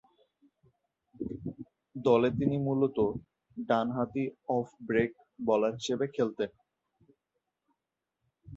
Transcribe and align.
দলে 1.95 2.29
তিনি 2.39 2.57
মূলতঃ 2.67 3.07
ডানহাতি 3.57 4.23
অফ 4.55 4.67
ব্রেক 4.87 5.11
বোলার 5.39 5.73
হিসেবে 5.79 6.05
খেলতেন। 6.15 6.49